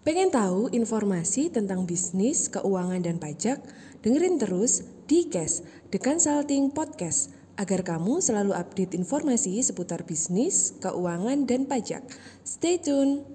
[0.00, 3.60] Pengen tahu informasi tentang bisnis, keuangan, dan pajak?
[4.00, 5.60] Dengerin terus di Cash,
[5.92, 12.00] The Consulting Podcast, agar kamu selalu update informasi seputar bisnis, keuangan, dan pajak.
[12.40, 13.28] Stay tune!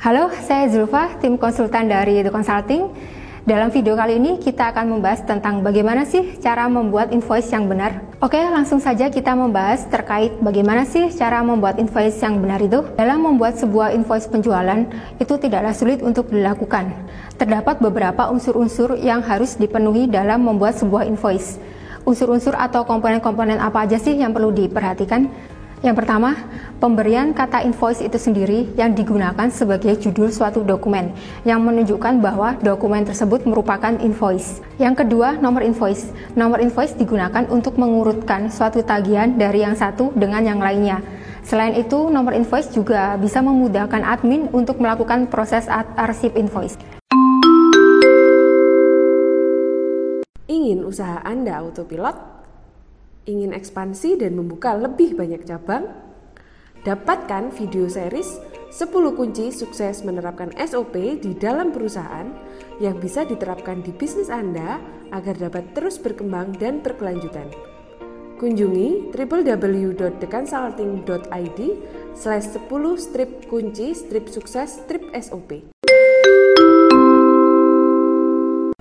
[0.00, 3.19] Halo, saya Zulfa, tim konsultan dari The Consulting.
[3.50, 7.98] Dalam video kali ini kita akan membahas tentang bagaimana sih cara membuat invoice yang benar.
[8.22, 12.86] Oke, langsung saja kita membahas terkait bagaimana sih cara membuat invoice yang benar itu.
[12.94, 14.86] Dalam membuat sebuah invoice penjualan,
[15.18, 16.94] itu tidaklah sulit untuk dilakukan.
[17.42, 21.58] Terdapat beberapa unsur-unsur yang harus dipenuhi dalam membuat sebuah invoice.
[22.06, 25.26] Unsur-unsur atau komponen-komponen apa aja sih yang perlu diperhatikan?
[25.80, 26.36] Yang pertama,
[26.76, 31.16] pemberian kata invoice itu sendiri yang digunakan sebagai judul suatu dokumen
[31.48, 34.60] yang menunjukkan bahwa dokumen tersebut merupakan invoice.
[34.76, 36.12] Yang kedua, nomor invoice.
[36.36, 41.00] Nomor invoice digunakan untuk mengurutkan suatu tagihan dari yang satu dengan yang lainnya.
[41.48, 45.64] Selain itu, nomor invoice juga bisa memudahkan admin untuk melakukan proses
[45.96, 46.76] arsip invoice.
[50.44, 52.39] Ingin usaha Anda autopilot?
[53.28, 55.92] Ingin ekspansi dan membuka lebih banyak cabang?
[56.80, 58.40] Dapatkan video series
[58.72, 62.32] 10 kunci sukses menerapkan SOP di dalam perusahaan
[62.80, 64.80] yang bisa diterapkan di bisnis Anda
[65.12, 67.52] agar dapat terus berkembang dan berkelanjutan.
[68.40, 71.60] Kunjungi www.theconsulting.id
[72.16, 75.68] slash 10 strip kunci strip sukses strip SOP.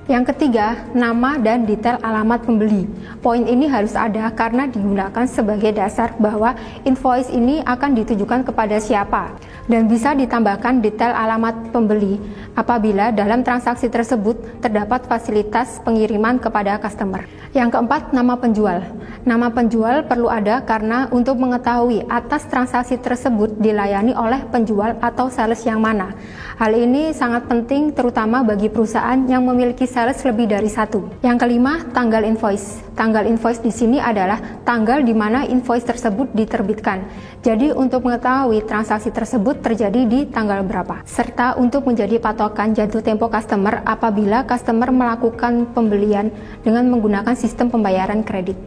[0.10, 2.90] Yang ketiga, nama dan detail alamat pembeli.
[3.22, 9.38] Poin ini harus ada karena digunakan sebagai dasar bahwa invoice ini akan ditujukan kepada siapa
[9.70, 12.18] dan bisa ditambahkan detail alamat pembeli
[12.58, 17.24] apabila dalam transaksi tersebut terdapat fasilitas pengiriman kepada customer.
[17.54, 18.82] Yang keempat, nama penjual.
[19.24, 25.62] Nama penjual perlu ada karena untuk mengetahui atas transaksi tersebut dilayani oleh penjual atau sales
[25.66, 26.18] yang mana.
[26.58, 31.22] Hal ini sangat penting terutama bagi perusahaan yang memiliki sales lebih dari satu.
[31.22, 32.89] Yang kelima, tanggal invoice.
[33.00, 37.08] Tanggal invoice di sini adalah tanggal di mana invoice tersebut diterbitkan.
[37.40, 41.08] Jadi untuk mengetahui transaksi tersebut terjadi di tanggal berapa.
[41.08, 46.28] Serta untuk menjadi patokan jatuh tempo customer apabila customer melakukan pembelian
[46.60, 48.60] dengan menggunakan sistem pembayaran kredit.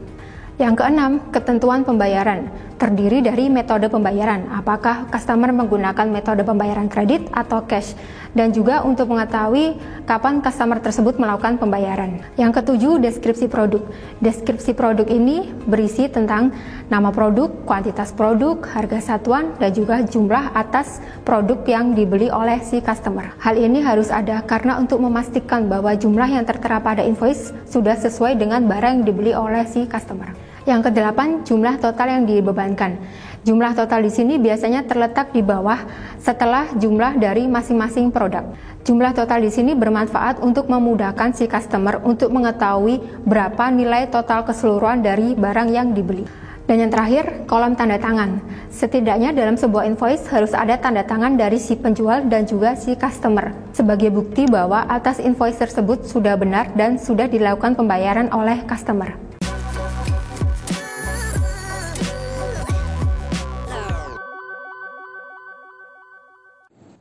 [0.56, 2.48] Yang keenam, ketentuan pembayaran
[2.82, 4.50] terdiri dari metode pembayaran.
[4.50, 7.94] Apakah customer menggunakan metode pembayaran kredit atau cash?
[8.34, 9.78] Dan juga untuk mengetahui
[10.08, 12.26] kapan customer tersebut melakukan pembayaran.
[12.34, 13.86] Yang ketujuh, deskripsi produk.
[14.18, 16.50] Deskripsi produk ini berisi tentang
[16.90, 22.82] nama produk, kuantitas produk, harga satuan, dan juga jumlah atas produk yang dibeli oleh si
[22.82, 23.30] customer.
[23.38, 28.40] Hal ini harus ada karena untuk memastikan bahwa jumlah yang tertera pada invoice sudah sesuai
[28.40, 30.51] dengan barang yang dibeli oleh si customer.
[30.62, 33.02] Yang kedelapan, jumlah total yang dibebankan.
[33.42, 35.82] Jumlah total di sini biasanya terletak di bawah
[36.22, 38.46] setelah jumlah dari masing-masing produk.
[38.86, 45.02] Jumlah total di sini bermanfaat untuk memudahkan si customer untuk mengetahui berapa nilai total keseluruhan
[45.02, 46.22] dari barang yang dibeli.
[46.70, 48.38] Dan yang terakhir, kolom tanda tangan.
[48.70, 53.50] Setidaknya dalam sebuah invoice harus ada tanda tangan dari si penjual dan juga si customer
[53.74, 59.21] sebagai bukti bahwa atas invoice tersebut sudah benar dan sudah dilakukan pembayaran oleh customer.